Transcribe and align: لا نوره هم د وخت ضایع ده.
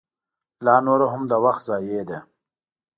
لا 0.65 0.75
نوره 0.85 1.07
هم 1.13 1.21
د 1.31 1.33
وخت 1.45 1.61
ضایع 1.69 2.01
ده. 2.09 2.19